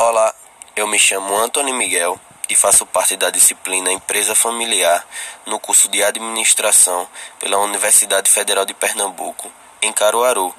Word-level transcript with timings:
Olá, 0.00 0.32
eu 0.76 0.86
me 0.86 0.96
chamo 0.96 1.36
Antônio 1.36 1.74
Miguel 1.74 2.20
e 2.48 2.54
faço 2.54 2.86
parte 2.86 3.16
da 3.16 3.30
disciplina 3.30 3.90
Empresa 3.90 4.32
Familiar 4.32 5.04
no 5.44 5.58
curso 5.58 5.88
de 5.88 6.04
Administração 6.04 7.08
pela 7.40 7.58
Universidade 7.58 8.30
Federal 8.30 8.64
de 8.64 8.72
Pernambuco, 8.74 9.50
em 9.82 9.92
Caruaru. 9.92 10.54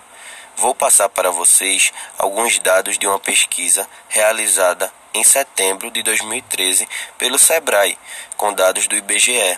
Vou 0.58 0.76
passar 0.76 1.08
para 1.08 1.32
vocês 1.32 1.94
alguns 2.18 2.60
dados 2.60 2.98
de 2.98 3.08
uma 3.08 3.18
pesquisa 3.18 3.88
realizada 4.10 4.92
em 5.14 5.24
setembro 5.24 5.90
de 5.90 6.04
2013 6.04 6.86
pelo 7.18 7.40
SEBRAE, 7.40 7.98
com 8.36 8.52
dados 8.52 8.88
do 8.88 8.96
IBGE. 8.98 9.58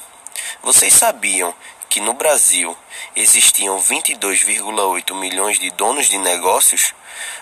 Vocês 0.62 0.94
sabiam 0.94 1.56
que 1.90 2.00
no 2.00 2.14
Brasil 2.14 2.78
existiam 3.16 3.82
22,8 3.82 5.16
milhões 5.16 5.58
de 5.58 5.72
donos 5.72 6.06
de 6.06 6.20
negócios, 6.20 6.94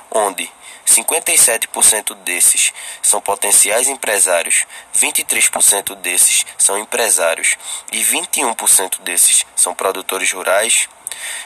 onde 0.10 0.50
57% 0.90 2.16
desses 2.16 2.74
são 3.02 3.22
potenciais 3.22 3.88
empresários, 3.88 4.66
23% 4.96 5.96
desses 5.96 6.46
são 6.58 6.78
empresários 6.78 7.56
e 7.92 8.04
21% 8.04 9.00
desses 9.02 9.46
são 9.56 9.76
produtores 9.76 10.32
rurais? 10.32 10.90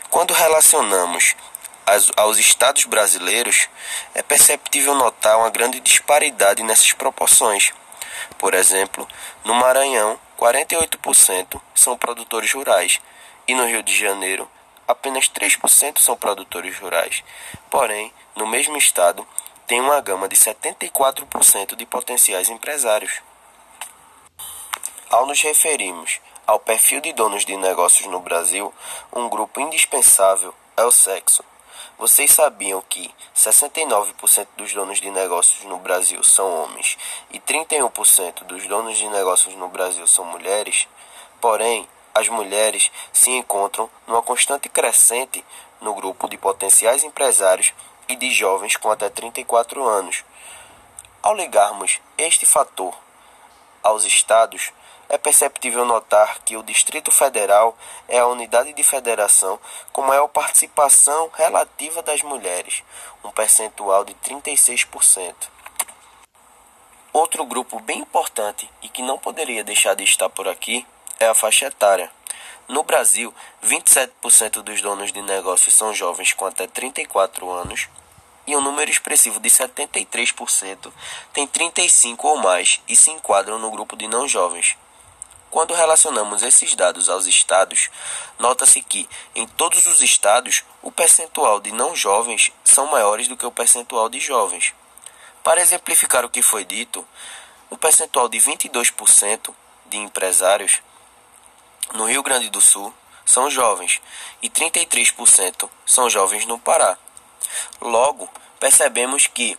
Quando 0.10 0.34
relacionamos 0.34 1.36
aos 2.16 2.38
estados 2.38 2.86
brasileiros, 2.86 3.68
é 4.16 4.24
perceptível 4.24 4.96
notar 4.96 5.38
uma 5.38 5.50
grande 5.50 5.80
disparidade 5.82 6.64
nessas 6.64 6.94
proporções. 6.94 7.74
Por 8.38 8.54
exemplo, 8.54 9.08
no 9.44 9.54
Maranhão, 9.54 10.18
48% 10.40 11.62
são 11.76 11.98
produtores 11.98 12.54
rurais 12.54 13.02
e 13.48 13.54
no 13.54 13.66
Rio 13.66 13.84
de 13.84 13.98
Janeiro, 13.98 14.50
apenas 14.94 15.28
3% 15.30 16.00
são 16.00 16.16
produtores 16.16 16.78
rurais. 16.80 17.24
Porém, 17.70 18.14
no 18.36 18.48
mesmo 18.48 18.78
estado, 18.78 19.28
tem 19.68 19.82
uma 19.82 20.00
gama 20.00 20.30
de 20.30 20.36
74% 20.36 21.76
de 21.76 21.86
potenciais 21.86 22.50
empresários. 22.50 23.22
Ao 25.10 25.26
nos 25.26 25.42
referirmos 25.42 26.22
ao 26.46 26.60
perfil 26.60 27.02
de 27.02 27.14
donos 27.14 27.46
de 27.46 27.56
negócios 27.58 28.08
no 28.08 28.20
Brasil, 28.20 28.74
um 29.14 29.30
grupo 29.30 29.60
indispensável 29.60 30.54
é 30.78 30.84
o 30.84 30.92
sexo. 30.92 31.44
Vocês 31.98 32.32
sabiam 32.32 32.82
que 32.90 33.14
69% 33.36 34.48
dos 34.58 34.74
donos 34.74 35.00
de 35.00 35.10
negócios 35.10 35.64
no 35.64 35.78
Brasil 35.78 36.22
são 36.24 36.64
homens 36.64 36.98
e 37.32 37.40
31% 37.40 38.44
dos 38.44 38.68
donos 38.68 38.98
de 38.98 39.08
negócios 39.10 39.56
no 39.56 39.70
Brasil 39.70 40.06
são 40.06 40.26
mulheres? 40.26 40.88
Porém, 41.40 41.88
as 42.14 42.30
mulheres 42.30 42.92
se 43.12 43.32
encontram 43.32 43.90
numa 44.06 44.22
constante 44.22 44.70
crescente 44.70 45.44
no 45.82 45.94
grupo 45.94 46.30
de 46.30 46.38
potenciais 46.38 47.04
empresários 47.04 47.74
e 48.08 48.16
de 48.16 48.30
jovens 48.32 48.78
com 48.78 48.92
até 48.92 49.10
34 49.10 49.84
anos. 49.84 50.24
Ao 51.22 51.34
ligarmos 51.34 52.00
este 52.18 52.46
fator 52.46 52.94
aos 53.82 54.06
estados, 54.06 54.72
é 55.10 55.18
perceptível 55.18 55.86
notar 55.86 56.40
que 56.44 56.56
o 56.56 56.64
Distrito 56.64 57.12
Federal 57.12 57.78
é 58.08 58.20
a 58.20 58.28
unidade 58.28 58.74
de 58.74 58.84
federação 58.84 59.60
com 59.92 60.02
maior 60.02 60.28
participação 60.28 61.30
relativa 61.34 62.02
das 62.02 62.22
mulheres, 62.22 62.84
um 63.24 63.32
percentual 63.32 64.04
de 64.06 64.14
36%. 64.16 65.34
Outro 67.12 67.46
grupo 67.46 67.80
bem 67.80 68.00
importante 68.00 68.70
e 68.82 68.90
que 68.90 69.04
não 69.04 69.20
poderia 69.20 69.64
deixar 69.64 69.94
de 69.94 70.04
estar 70.04 70.30
por 70.30 70.48
aqui 70.48 70.86
é 71.24 71.30
a 71.30 71.34
faixa 71.34 71.66
etária. 71.66 72.12
No 72.68 72.84
Brasil, 72.84 73.34
27% 73.66 74.62
dos 74.62 74.82
donos 74.82 75.12
de 75.12 75.22
negócios 75.22 75.74
são 75.74 75.94
jovens 75.94 76.34
com 76.34 76.46
até 76.46 76.68
34 76.68 77.50
anos 77.50 77.88
e 78.46 78.56
um 78.56 78.62
número 78.62 78.92
expressivo 78.92 79.40
de 79.40 79.50
73% 79.50 80.92
tem 81.32 81.48
35 81.48 82.28
ou 82.28 82.38
mais 82.38 82.82
e 82.88 82.96
se 82.96 83.10
enquadram 83.12 83.58
no 83.58 83.72
grupo 83.72 83.96
de 83.96 84.08
não 84.08 84.28
jovens. 84.28 84.78
Quando 85.50 85.74
relacionamos 85.74 86.42
esses 86.42 86.74
dados 86.74 87.10
aos 87.10 87.28
estados, 87.28 87.90
nota-se 88.40 88.82
que, 88.82 89.08
em 89.36 89.46
todos 89.46 89.86
os 89.86 90.02
estados, 90.02 90.64
o 90.82 90.92
percentual 90.92 91.60
de 91.60 91.72
não 91.72 91.96
jovens 91.96 92.52
são 92.64 92.88
maiores 92.88 93.28
do 93.28 93.38
que 93.38 93.46
o 93.46 93.52
percentual 93.52 94.10
de 94.10 94.20
jovens. 94.20 94.74
Para 95.44 95.62
exemplificar 95.62 96.26
o 96.26 96.30
que 96.30 96.42
foi 96.42 96.66
dito, 96.66 97.06
o 97.70 97.78
percentual 97.78 98.28
de 98.28 98.40
22% 98.40 99.54
de 99.86 99.98
empresários 99.98 100.82
no 101.94 102.06
Rio 102.06 102.24
Grande 102.24 102.50
do 102.50 102.60
Sul 102.60 102.94
são 103.26 103.50
jovens 103.50 104.02
e 104.42 104.50
33% 104.50 105.70
são 105.86 106.10
jovens 106.10 106.46
no 106.46 106.60
Pará. 106.60 106.98
Logo, 107.80 108.30
percebemos 108.60 109.28
que 109.28 109.58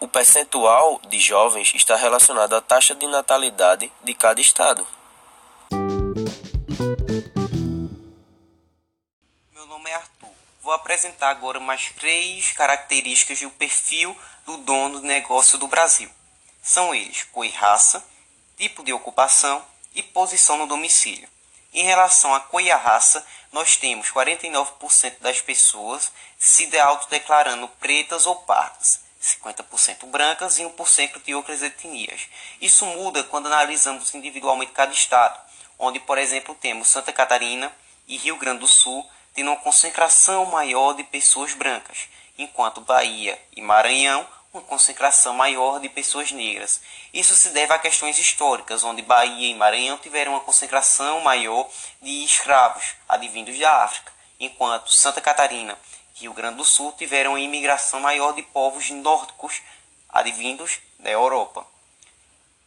o 0.00 0.08
percentual 0.08 1.00
de 1.08 1.20
jovens 1.20 1.72
está 1.74 1.96
relacionado 1.96 2.54
à 2.54 2.60
taxa 2.60 2.94
de 2.94 3.06
natalidade 3.06 3.92
de 4.02 4.14
cada 4.14 4.40
estado. 4.40 4.86
Meu 9.52 9.66
nome 9.66 9.90
é 9.90 9.94
Arthur. 9.94 10.30
Vou 10.62 10.72
apresentar 10.72 11.28
agora 11.30 11.60
mais 11.60 11.92
três 11.92 12.52
características 12.52 13.40
do 13.40 13.50
perfil 13.50 14.16
do 14.44 14.56
dono 14.58 15.00
do 15.00 15.06
negócio 15.06 15.58
do 15.58 15.68
Brasil. 15.68 16.10
São 16.62 16.94
eles 16.94 17.22
cor 17.24 17.44
e 17.44 17.50
raça, 17.50 18.04
tipo 18.56 18.82
de 18.82 18.92
ocupação 18.92 19.64
e 19.96 20.02
posição 20.02 20.56
no 20.56 20.68
domicílio. 20.68 21.28
Em 21.72 21.82
relação 21.82 22.32
à 22.32 22.38
cor 22.38 22.62
raça, 22.64 23.26
nós 23.50 23.76
temos 23.76 24.10
49% 24.10 25.18
das 25.20 25.40
pessoas 25.40 26.12
se 26.38 26.78
autodeclarando 26.78 27.66
pretas 27.80 28.26
ou 28.26 28.36
pardas 28.36 29.04
50% 29.26 30.06
brancas 30.06 30.58
e 30.58 30.62
1% 30.62 31.22
de 31.24 31.34
outras 31.34 31.62
etnias. 31.62 32.28
Isso 32.60 32.86
muda 32.86 33.24
quando 33.24 33.46
analisamos 33.46 34.14
individualmente 34.14 34.72
cada 34.72 34.92
estado, 34.92 35.38
onde, 35.78 35.98
por 35.98 36.16
exemplo, 36.16 36.54
temos 36.54 36.88
Santa 36.88 37.12
Catarina 37.12 37.72
e 38.06 38.16
Rio 38.16 38.36
Grande 38.36 38.60
do 38.60 38.68
Sul 38.68 39.04
tendo 39.34 39.50
uma 39.50 39.60
concentração 39.60 40.46
maior 40.46 40.94
de 40.94 41.04
pessoas 41.04 41.52
brancas, 41.52 42.08
enquanto 42.38 42.80
Bahia 42.80 43.38
e 43.54 43.60
Maranhão 43.60 44.26
uma 44.56 44.62
concentração 44.62 45.34
maior 45.34 45.78
de 45.80 45.88
pessoas 45.88 46.32
negras. 46.32 46.80
Isso 47.12 47.36
se 47.36 47.50
deve 47.50 47.72
a 47.72 47.78
questões 47.78 48.18
históricas, 48.18 48.82
onde 48.82 49.02
Bahia 49.02 49.48
e 49.48 49.54
Maranhão 49.54 49.98
tiveram 49.98 50.32
uma 50.32 50.40
concentração 50.40 51.20
maior 51.20 51.68
de 52.00 52.24
escravos 52.24 52.94
advindos 53.08 53.58
da 53.58 53.84
África, 53.84 54.12
enquanto 54.40 54.92
Santa 54.92 55.20
Catarina 55.20 55.78
Rio 56.14 56.32
Grande 56.32 56.56
do 56.56 56.64
Sul 56.64 56.92
tiveram 56.96 57.32
uma 57.32 57.40
imigração 57.40 58.00
maior 58.00 58.32
de 58.32 58.42
povos 58.42 58.90
nórdicos 58.90 59.60
advindos 60.08 60.78
da 60.98 61.10
Europa. 61.10 61.66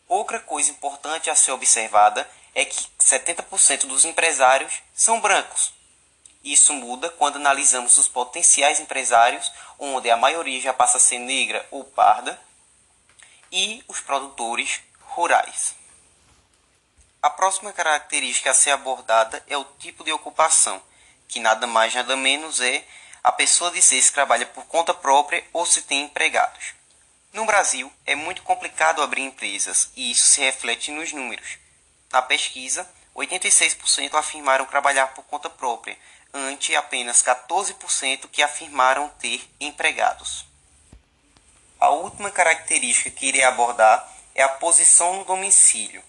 Outra 0.07 0.39
coisa 0.39 0.69
importante 0.69 1.31
a 1.31 1.35
ser 1.35 1.51
observada 1.51 2.29
é 2.53 2.63
que 2.63 2.87
70% 2.99 3.87
dos 3.87 4.05
empresários 4.05 4.83
são 4.93 5.19
brancos. 5.19 5.73
Isso 6.43 6.73
muda 6.73 7.09
quando 7.09 7.37
analisamos 7.37 7.97
os 7.97 8.07
potenciais 8.07 8.79
empresários, 8.79 9.51
onde 9.79 10.11
a 10.11 10.17
maioria 10.17 10.59
já 10.59 10.73
passa 10.73 10.97
a 10.97 10.99
ser 10.99 11.19
negra 11.19 11.65
ou 11.71 11.83
parda, 11.83 12.39
e 13.51 13.83
os 13.87 13.99
produtores 13.99 14.81
rurais. 14.99 15.75
A 17.21 17.29
próxima 17.29 17.73
característica 17.73 18.51
a 18.51 18.53
ser 18.53 18.71
abordada 18.71 19.43
é 19.47 19.57
o 19.57 19.65
tipo 19.65 20.03
de 20.03 20.11
ocupação, 20.11 20.81
que 21.27 21.39
nada 21.39 21.65
mais 21.65 21.93
nada 21.93 22.15
menos 22.15 22.61
é 22.61 22.85
a 23.23 23.31
pessoa 23.31 23.71
dizer 23.71 24.01
se 24.01 24.13
trabalha 24.13 24.45
por 24.45 24.65
conta 24.65 24.93
própria 24.93 25.43
ou 25.51 25.65
se 25.65 25.81
tem 25.81 26.03
empregados. 26.03 26.73
No 27.33 27.45
Brasil, 27.45 27.91
é 28.05 28.15
muito 28.15 28.41
complicado 28.43 29.01
abrir 29.01 29.21
empresas 29.21 29.91
e 29.95 30.11
isso 30.11 30.29
se 30.29 30.41
reflete 30.41 30.91
nos 30.91 31.11
números. 31.11 31.57
Na 32.11 32.21
pesquisa, 32.21 32.89
86% 33.15 34.13
afirmaram 34.15 34.65
trabalhar 34.65 35.07
por 35.07 35.23
conta 35.23 35.49
própria, 35.49 35.97
ante 36.33 36.75
apenas 36.75 37.23
14% 37.23 38.29
que 38.29 38.43
afirmaram 38.43 39.09
ter 39.19 39.41
empregados. 39.59 40.45
A 41.79 41.89
última 41.89 42.29
característica 42.29 43.09
que 43.09 43.27
irei 43.27 43.43
abordar 43.43 44.07
é 44.35 44.43
a 44.43 44.49
posição 44.49 45.17
no 45.17 45.25
domicílio, 45.25 46.03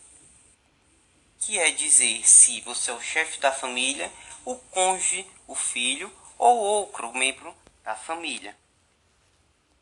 que 1.38 1.58
é 1.58 1.70
dizer 1.70 2.26
se 2.28 2.60
você 2.62 2.90
é 2.90 2.94
o 2.94 3.00
chefe 3.00 3.40
da 3.40 3.52
família, 3.52 4.12
o 4.44 4.56
cônjuge, 4.56 5.26
o 5.46 5.54
filho 5.54 6.12
ou 6.36 6.58
outro 6.58 7.12
membro 7.12 7.54
da 7.82 7.94
família. 7.94 8.56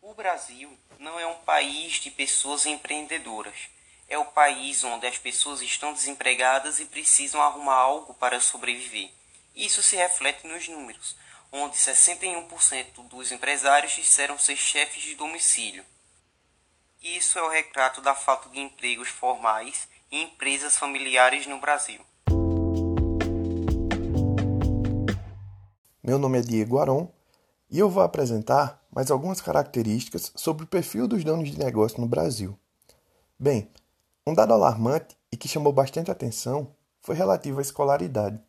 O 0.01 0.15
Brasil 0.15 0.79
não 0.99 1.19
é 1.19 1.27
um 1.27 1.37
país 1.41 1.95
de 1.95 2.11
pessoas 2.11 2.67
empreendedoras. 2.67 3.69
É 4.09 4.17
o 4.17 4.25
país 4.25 4.83
onde 4.85 5.07
as 5.07 5.19
pessoas 5.19 5.61
estão 5.61 5.93
desempregadas 5.93 6.81
e 6.81 6.87
precisam 6.87 7.43
arrumar 7.43 7.75
algo 7.75 8.15
para 8.15 8.41
sobreviver. 8.41 9.11
Isso 9.55 9.83
se 9.83 9.97
reflete 9.97 10.47
nos 10.47 10.69
números, 10.69 11.17
onde 11.53 11.77
61% 11.77 13.09
dos 13.09 13.33
empresários 13.33 13.93
disseram 13.93 14.39
ser 14.39 14.57
chefes 14.57 15.03
de 15.03 15.15
domicílio. 15.15 15.85
Isso 17.03 17.39
é 17.39 17.43
o 17.43 17.51
retrato 17.51 18.01
da 18.01 18.15
falta 18.15 18.49
de 18.49 18.59
empregos 18.59 19.09
formais 19.09 19.89
em 20.11 20.25
empresas 20.25 20.77
familiares 20.77 21.47
no 21.47 21.61
Brasil. 21.61 22.01
Meu 26.03 26.19
nome 26.19 26.39
é 26.39 26.43
Diego 26.43 26.79
Aron 26.79 27.13
e 27.71 27.79
eu 27.79 27.91
vou 27.91 28.03
apresentar 28.03 28.79
mas 28.91 29.11
algumas 29.11 29.41
características 29.41 30.33
sobre 30.35 30.65
o 30.65 30.67
perfil 30.67 31.07
dos 31.07 31.23
donos 31.23 31.51
de 31.51 31.59
negócio 31.59 32.01
no 32.01 32.07
Brasil. 32.09 32.59
Bem, 33.39 33.71
um 34.27 34.35
dado 34.35 34.53
alarmante 34.53 35.17
e 35.31 35.37
que 35.37 35.49
chamou 35.49 35.73
bastante 35.73 36.11
atenção 36.11 36.75
foi 37.01 37.15
relativo 37.15 37.59
à 37.59 37.63
escolaridade. 37.63 38.43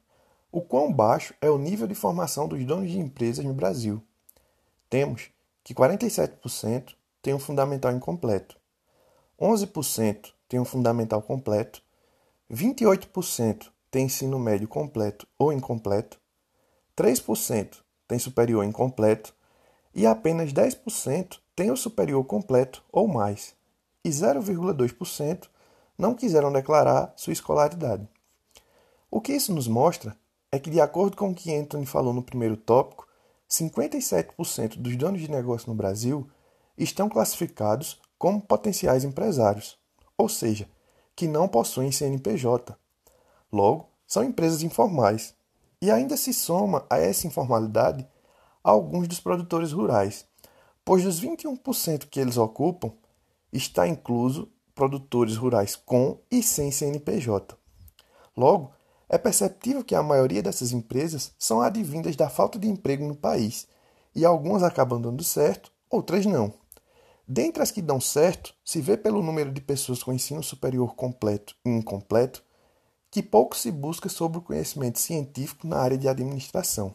O 0.52 0.62
quão 0.62 0.92
baixo 0.92 1.36
é 1.40 1.50
o 1.50 1.60
nível 1.60 1.86
de 1.86 1.94
formação 1.94 2.48
dos 2.48 2.66
donos 2.66 2.90
de 2.90 2.98
empresas 2.98 3.46
no 3.46 3.54
Brasil. 3.54 4.02
Temos 4.90 5.30
que 5.64 5.76
47% 5.76 6.96
têm 7.22 7.36
um 7.36 7.40
fundamental 7.40 7.92
incompleto, 7.92 8.58
11% 9.40 10.32
têm 10.48 10.60
um 10.60 10.66
fundamental 10.66 11.22
completo, 11.22 11.84
28% 12.52 13.68
têm 13.92 14.06
ensino 14.06 14.40
médio 14.40 14.68
completo 14.68 15.28
ou 15.38 15.54
incompleto, 15.54 16.20
3% 16.98 17.78
têm 18.08 18.18
superior 18.18 18.66
incompleto 18.66 19.36
e 19.94 20.08
apenas 20.08 20.52
10% 20.52 21.38
têm 21.56 21.70
o 21.70 21.78
superior 21.78 22.24
completo 22.24 22.84
ou 22.92 23.08
mais, 23.08 23.54
e 24.04 24.10
0,2% 24.10 25.48
não 25.96 26.16
quiseram 26.16 26.52
declarar 26.52 27.14
sua 27.16 27.34
escolaridade. 27.34 28.10
O 29.12 29.22
que 29.22 29.34
isso 29.34 29.54
nos 29.54 29.68
mostra 29.68 30.18
é 30.52 30.60
que, 30.60 30.70
de 30.70 30.82
acordo 30.82 31.16
com 31.16 31.30
o 31.30 31.36
que 31.36 31.56
Anthony 31.56 31.86
falou 31.86 32.14
no 32.14 32.24
primeiro 32.24 32.58
tópico, 32.58 33.08
57% 33.50 34.78
dos 34.78 34.96
donos 34.96 35.22
de 35.22 35.30
negócio 35.30 35.70
no 35.70 35.76
Brasil 35.76 36.30
estão 36.78 37.10
classificados 37.10 38.00
como 38.18 38.42
potenciais 38.42 39.04
empresários, 39.04 39.78
ou 40.18 40.28
seja, 40.28 40.70
que 41.16 41.28
não 41.28 41.48
possuem 41.48 41.92
CNPJ. 41.92 42.78
Logo, 43.52 43.90
são 44.08 44.24
empresas 44.24 44.64
informais. 44.64 45.36
E 45.82 45.90
ainda 45.90 46.18
se 46.18 46.34
soma 46.34 46.86
a 46.90 46.98
essa 46.98 47.28
informalidade 47.28 48.08
alguns 48.64 49.08
dos 49.08 49.20
produtores 49.20 49.72
rurais, 49.72 50.26
pois 50.84 51.04
dos 51.04 51.22
21% 51.22 52.08
que 52.10 52.20
eles 52.20 52.38
ocupam, 52.38 52.92
está 53.52 53.88
incluso 53.88 54.52
produtores 54.76 55.38
rurais 55.38 55.76
com 55.76 56.20
e 56.30 56.44
sem 56.44 56.72
CNPJ. 56.72 57.58
Logo, 58.36 58.72
é 59.10 59.18
perceptível 59.18 59.84
que 59.84 59.96
a 59.96 60.04
maioria 60.04 60.44
dessas 60.44 60.72
empresas 60.72 61.34
são 61.38 61.62
advindas 61.62 62.16
da 62.16 62.30
falta 62.30 62.60
de 62.60 62.68
emprego 62.68 63.08
no 63.08 63.16
país, 63.16 63.68
e 64.16 64.24
algumas 64.24 64.62
acabam 64.64 65.02
dando 65.02 65.24
certo, 65.24 65.72
outras 65.90 66.26
não. 66.26 66.54
Dentre 67.28 67.62
as 67.62 67.72
que 67.72 67.82
dão 67.82 68.00
certo, 68.00 68.54
se 68.64 68.82
vê 68.82 68.96
pelo 68.96 69.22
número 69.22 69.52
de 69.52 69.62
pessoas 69.62 70.02
com 70.02 70.14
ensino 70.14 70.42
superior 70.42 70.96
completo 70.96 71.56
e 71.66 71.70
incompleto 71.70 72.44
que 73.12 73.24
pouco 73.24 73.58
se 73.58 73.72
busca 73.72 74.08
sobre 74.08 74.38
o 74.38 74.42
conhecimento 74.42 75.00
científico 75.00 75.68
na 75.68 75.78
área 75.78 75.98
de 75.98 76.08
administração. 76.08 76.94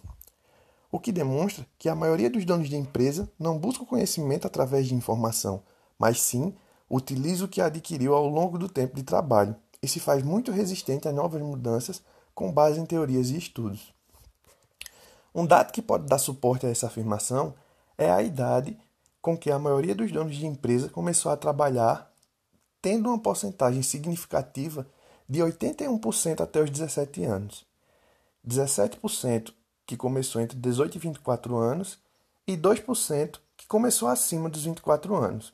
O 0.90 1.00
que 1.00 1.10
demonstra 1.10 1.66
que 1.76 1.88
a 1.88 1.94
maioria 1.94 2.30
dos 2.30 2.44
donos 2.44 2.68
de 2.68 2.76
empresa 2.76 3.28
não 3.36 3.58
busca 3.58 3.82
o 3.82 3.86
conhecimento 3.86 4.46
através 4.46 4.86
de 4.86 4.94
informação, 4.94 5.62
mas 5.98 6.20
sim 6.20 6.54
utiliza 6.88 7.44
o 7.44 7.48
que 7.48 7.60
adquiriu 7.60 8.14
ao 8.14 8.28
longo 8.28 8.56
do 8.58 8.68
tempo 8.68 8.94
de 8.94 9.02
trabalho, 9.02 9.56
e 9.84 9.88
se 9.88 10.00
faz 10.00 10.22
muito 10.22 10.50
resistente 10.50 11.06
a 11.06 11.12
novas 11.12 11.42
mudanças 11.42 12.02
com 12.34 12.50
base 12.50 12.80
em 12.80 12.86
teorias 12.86 13.28
e 13.28 13.36
estudos. 13.36 13.92
Um 15.34 15.44
dado 15.44 15.72
que 15.72 15.82
pode 15.82 16.06
dar 16.06 16.18
suporte 16.18 16.64
a 16.64 16.70
essa 16.70 16.86
afirmação 16.86 17.54
é 17.98 18.10
a 18.10 18.22
idade 18.22 18.78
com 19.20 19.36
que 19.36 19.50
a 19.50 19.58
maioria 19.58 19.94
dos 19.94 20.10
donos 20.10 20.36
de 20.36 20.46
empresa 20.46 20.88
começou 20.88 21.30
a 21.30 21.36
trabalhar, 21.36 22.10
tendo 22.80 23.10
uma 23.10 23.18
porcentagem 23.18 23.82
significativa 23.82 24.86
de 25.28 25.40
81% 25.40 26.40
até 26.40 26.62
os 26.62 26.70
17 26.70 27.24
anos, 27.24 27.66
17% 28.46 29.52
que 29.86 29.98
começou 29.98 30.40
entre 30.40 30.58
18 30.58 30.96
e 30.96 30.98
24 30.98 31.56
anos 31.56 31.98
e 32.46 32.56
2% 32.56 33.38
que 33.56 33.66
começou 33.66 34.08
acima 34.08 34.48
dos 34.48 34.64
24 34.64 35.14
anos. 35.14 35.52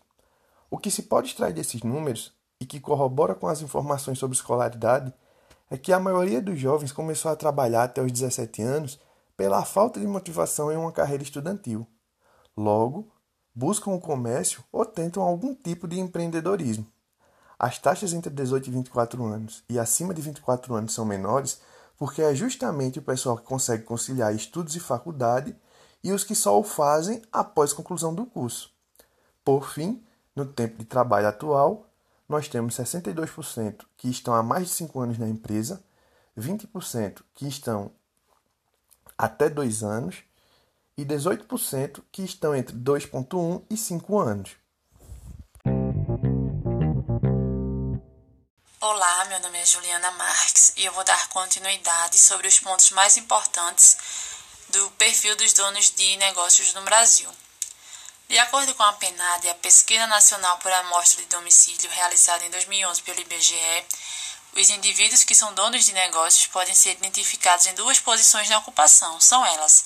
O 0.71 0.79
que 0.79 0.91
se 0.91 1.03
pode 1.03 1.29
extrair 1.29 1.53
desses 1.53 1.83
números 1.83 2.33
e 2.61 2.67
que 2.67 2.79
corrobora 2.79 3.35
com 3.35 3.49
as 3.49 3.63
informações 3.63 4.19
sobre 4.19 4.37
escolaridade 4.37 5.13
é 5.71 5.79
que 5.79 5.93
a 5.93 5.99
maioria 5.99 6.43
dos 6.43 6.59
jovens 6.59 6.93
começou 6.93 7.31
a 7.31 7.37
trabalhar 7.37 7.85
até 7.85 8.03
os 8.03 8.13
17 8.13 8.61
anos 8.61 9.01
pela 9.37 9.65
falta 9.65 9.99
de 9.99 10.07
motivação 10.07 10.71
em 10.71 10.77
uma 10.77 10.93
carreira 10.93 11.23
estudantil. 11.23 11.87
Logo, 12.57 13.11
buscam 13.55 13.93
o 13.93 14.01
comércio 14.01 14.63
ou 14.71 14.85
tentam 14.85 15.23
algum 15.23 15.55
tipo 15.55 15.89
de 15.89 15.99
empreendedorismo. 15.99 16.87
As 17.59 17.79
taxas 17.79 18.13
entre 18.13 18.31
18 18.31 18.69
e 18.69 18.71
24 18.71 19.25
anos 19.25 19.65
e 19.69 19.79
acima 19.79 20.13
de 20.13 20.21
24 20.21 20.75
anos 20.75 20.93
são 20.93 21.05
menores 21.05 21.61
porque 21.97 22.23
é 22.23 22.35
justamente 22.35 22.99
o 22.99 23.03
pessoal 23.03 23.37
que 23.37 23.45
consegue 23.45 23.85
conciliar 23.85 24.35
estudos 24.35 24.75
e 24.75 24.81
faculdade 24.81 25.55
e 26.03 26.13
os 26.13 26.25
que 26.25 26.35
só 26.35 26.59
o 26.59 26.65
fazem 26.65 27.23
após 27.31 27.73
conclusão 27.73 28.15
do 28.15 28.25
curso. 28.25 28.71
Por 29.45 29.69
fim, 29.69 30.03
no 30.35 30.47
tempo 30.47 30.79
de 30.79 30.87
trabalho 30.87 31.29
atual, 31.29 31.90
nós 32.31 32.47
temos 32.47 32.77
62% 32.77 33.85
que 33.97 34.09
estão 34.09 34.33
há 34.33 34.41
mais 34.41 34.69
de 34.69 34.75
5 34.75 35.01
anos 35.01 35.19
na 35.19 35.29
empresa, 35.29 35.83
20% 36.39 37.23
que 37.35 37.49
estão 37.49 37.93
até 39.19 39.51
2 39.51 39.83
anos 39.83 40.23
e 40.97 41.05
18% 41.05 42.01
que 42.13 42.23
estão 42.23 42.55
entre 42.55 42.77
2,1 42.77 43.65
e 43.69 43.77
5 43.77 44.19
anos. 44.21 44.51
Olá, 48.81 49.25
meu 49.25 49.41
nome 49.41 49.59
é 49.59 49.67
Juliana 49.67 50.13
Marques 50.13 50.73
e 50.77 50.85
eu 50.85 50.93
vou 50.93 51.03
dar 51.03 51.29
continuidade 51.31 52.17
sobre 52.17 52.47
os 52.47 52.61
pontos 52.61 52.93
mais 52.93 53.17
importantes 53.17 53.97
do 54.69 54.89
perfil 54.93 55.35
dos 55.35 55.53
donos 55.53 55.91
de 55.91 56.17
negócios 56.17 56.73
no 56.75 56.83
Brasil. 56.83 57.29
De 58.31 58.39
acordo 58.39 58.73
com 58.77 58.85
a 58.85 58.93
PNAD, 58.93 59.49
a 59.49 59.55
Pesquisa 59.57 60.07
Nacional 60.07 60.57
por 60.59 60.71
Amostra 60.71 61.21
de 61.21 61.27
Domicílio 61.27 61.91
realizada 61.91 62.45
em 62.45 62.51
2011 62.51 63.03
pelo 63.03 63.21
IBGE, 63.23 63.85
os 64.55 64.71
indivíduos 64.71 65.25
que 65.25 65.35
são 65.35 65.53
donos 65.53 65.85
de 65.85 65.93
negócios 65.93 66.47
podem 66.47 66.73
ser 66.73 66.93
identificados 66.93 67.67
em 67.67 67.75
duas 67.75 67.99
posições 67.99 68.49
na 68.49 68.59
ocupação. 68.59 69.21
São 69.21 69.45
elas: 69.45 69.85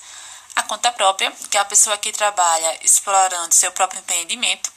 a 0.54 0.62
conta 0.62 0.92
própria, 0.92 1.32
que 1.50 1.56
é 1.56 1.60
a 1.60 1.64
pessoa 1.64 1.96
que 1.96 2.12
trabalha 2.12 2.84
explorando 2.84 3.54
seu 3.54 3.72
próprio 3.72 4.00
empreendimento, 4.00 4.70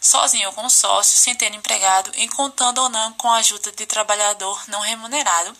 sozinho 0.00 0.48
ou 0.48 0.54
com 0.54 0.68
sócio, 0.68 1.16
sem 1.16 1.36
ter 1.36 1.54
empregado 1.54 2.10
e 2.16 2.26
contando 2.26 2.78
ou 2.78 2.88
não 2.88 3.12
com 3.12 3.30
a 3.30 3.36
ajuda 3.36 3.70
de 3.70 3.86
trabalhador 3.86 4.60
não 4.66 4.80
remunerado, 4.80 5.56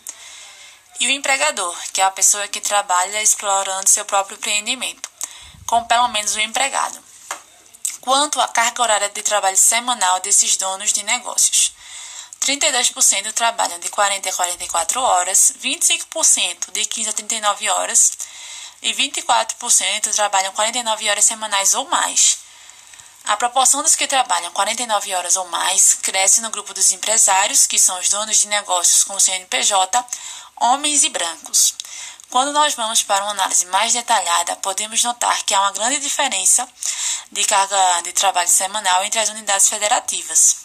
e 0.99 1.07
o 1.07 1.11
empregador, 1.11 1.77
que 1.93 2.01
é 2.01 2.03
a 2.03 2.11
pessoa 2.11 2.45
que 2.45 2.59
trabalha 2.59 3.23
explorando 3.23 3.87
seu 3.87 4.03
próprio 4.03 4.35
empreendimento, 4.35 5.09
com 5.65 5.81
pelo 5.85 6.09
menos 6.09 6.35
um 6.35 6.41
empregado 6.41 7.12
quanto 8.03 8.41
à 8.41 8.49
carga 8.49 8.81
horária 8.81 9.09
de 9.09 9.23
trabalho 9.23 9.55
semanal 9.55 10.19
desses 10.19 10.57
donos 10.57 10.91
de 10.91 11.03
negócios. 11.03 11.71
32% 12.41 13.31
trabalham 13.31 13.79
de 13.79 13.87
40 13.87 14.27
a 14.27 14.33
44 14.33 15.01
horas, 15.01 15.53
25% 15.61 16.73
de 16.73 16.83
15 16.83 17.09
a 17.09 17.13
39 17.13 17.69
horas 17.69 18.11
e 18.81 18.93
24% 18.93 20.13
trabalham 20.13 20.51
49 20.51 21.09
horas 21.09 21.23
semanais 21.23 21.73
ou 21.75 21.85
mais. 21.85 22.39
A 23.23 23.37
proporção 23.37 23.81
dos 23.81 23.95
que 23.95 24.05
trabalham 24.05 24.51
49 24.51 25.15
horas 25.15 25.37
ou 25.37 25.47
mais 25.47 25.93
cresce 25.93 26.41
no 26.41 26.49
grupo 26.49 26.73
dos 26.73 26.91
empresários, 26.91 27.65
que 27.65 27.79
são 27.79 27.97
os 28.01 28.09
donos 28.09 28.35
de 28.35 28.49
negócios 28.49 29.05
com 29.05 29.17
CNPJ, 29.17 30.05
homens 30.57 31.05
e 31.05 31.09
brancos. 31.09 31.73
Quando 32.33 32.51
nós 32.51 32.73
vamos 32.73 33.03
para 33.03 33.23
uma 33.23 33.29
análise 33.29 33.63
mais 33.67 33.93
detalhada, 33.93 34.55
podemos 34.55 35.03
notar 35.03 35.43
que 35.43 35.53
há 35.53 35.61
uma 35.61 35.71
grande 35.71 35.99
diferença 35.99 36.67
de 37.31 37.43
carga 37.43 38.01
de 38.01 38.11
trabalho 38.11 38.49
semanal 38.49 39.03
entre 39.03 39.19
as 39.19 39.29
unidades 39.29 39.69
federativas. 39.69 40.55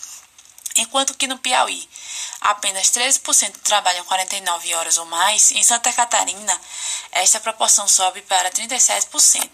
Enquanto 0.76 1.12
que 1.12 1.26
no 1.26 1.36
Piauí, 1.36 1.86
apenas 2.40 2.86
13% 2.86 3.58
trabalham 3.64 4.02
49 4.06 4.74
horas 4.76 4.96
ou 4.96 5.04
mais, 5.04 5.52
em 5.52 5.62
Santa 5.62 5.92
Catarina, 5.92 6.58
esta 7.12 7.38
proporção 7.38 7.86
sobe 7.86 8.22
para 8.22 8.50
37%. 8.50 9.50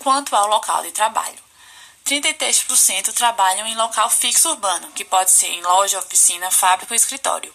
Quanto 0.00 0.36
ao 0.36 0.48
local 0.48 0.82
de 0.82 0.92
trabalho, 0.92 1.42
33% 2.04 3.10
trabalham 3.14 3.66
em 3.66 3.74
local 3.74 4.10
fixo 4.10 4.50
urbano, 4.50 4.92
que 4.92 5.02
pode 5.02 5.30
ser 5.30 5.46
em 5.46 5.62
loja, 5.62 5.98
oficina, 5.98 6.50
fábrica 6.50 6.92
ou 6.92 6.96
escritório. 6.96 7.54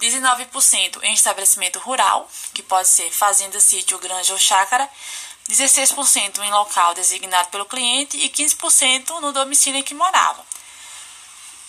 19% 0.00 1.02
em 1.02 1.14
estabelecimento 1.14 1.78
rural, 1.78 2.28
que 2.52 2.62
pode 2.62 2.88
ser 2.88 3.10
fazenda, 3.10 3.60
sítio, 3.60 3.98
granja 3.98 4.32
ou 4.32 4.38
chácara, 4.38 4.88
16% 5.48 6.38
em 6.38 6.50
local 6.50 6.94
designado 6.94 7.48
pelo 7.48 7.66
cliente 7.66 8.16
e 8.16 8.28
15% 8.30 9.20
no 9.20 9.32
domicílio 9.32 9.80
em 9.80 9.82
que 9.82 9.94
morava. 9.94 10.44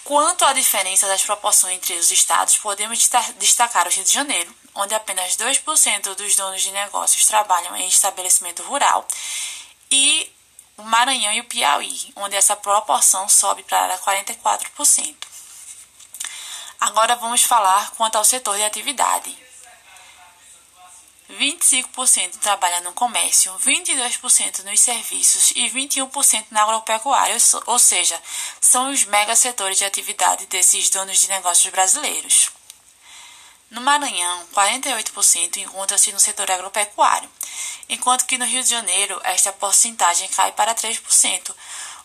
Quanto 0.03 0.45
à 0.45 0.53
diferença 0.53 1.07
das 1.07 1.23
proporções 1.23 1.75
entre 1.75 1.95
os 1.95 2.11
estados, 2.11 2.57
podemos 2.57 3.09
destacar 3.39 3.87
o 3.87 3.89
Rio 3.89 4.03
de 4.03 4.13
Janeiro, 4.13 4.55
onde 4.75 4.93
apenas 4.93 5.35
2% 5.35 6.13
dos 6.13 6.35
donos 6.35 6.61
de 6.61 6.71
negócios 6.71 7.25
trabalham 7.25 7.75
em 7.75 7.87
estabelecimento 7.87 8.61
rural, 8.63 9.07
e 9.89 10.31
o 10.77 10.83
Maranhão 10.83 11.33
e 11.33 11.39
o 11.39 11.45
Piauí, 11.45 12.13
onde 12.17 12.35
essa 12.35 12.55
proporção 12.55 13.27
sobe 13.27 13.63
para 13.63 13.97
44%. 13.97 15.24
Agora 16.85 17.15
vamos 17.15 17.41
falar 17.41 17.89
quanto 17.97 18.15
ao 18.15 18.23
setor 18.23 18.57
de 18.57 18.63
atividade. 18.63 19.35
25% 21.31 22.37
trabalha 22.37 22.79
no 22.81 22.93
comércio, 22.93 23.51
22% 23.53 24.63
nos 24.65 24.79
serviços 24.79 25.51
e 25.55 25.67
21% 25.71 26.45
na 26.51 26.61
agropecuária, 26.61 27.35
ou 27.65 27.79
seja, 27.79 28.21
são 28.61 28.91
os 28.91 29.03
mega 29.05 29.35
setores 29.35 29.79
de 29.79 29.83
atividade 29.83 30.45
desses 30.45 30.87
donos 30.91 31.17
de 31.17 31.27
negócios 31.27 31.71
brasileiros. 31.71 32.51
No 33.71 33.81
Maranhão, 33.81 34.45
48% 34.53 35.57
encontra-se 35.57 36.11
no 36.11 36.19
setor 36.19 36.51
agropecuário, 36.51 37.27
enquanto 37.89 38.27
que 38.27 38.37
no 38.37 38.45
Rio 38.45 38.61
de 38.61 38.69
Janeiro 38.69 39.19
esta 39.23 39.51
porcentagem 39.51 40.27
cai 40.27 40.51
para 40.51 40.75
3%, 40.75 41.55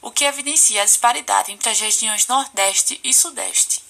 o 0.01 0.11
que 0.11 0.25
evidencia 0.25 0.81
a 0.81 0.87
disparidade 0.87 1.53
entre 1.53 1.69
as 1.69 1.79
regiões 1.79 2.27
Nordeste 2.27 2.99
e 3.05 3.13
Sudeste. 3.13 3.90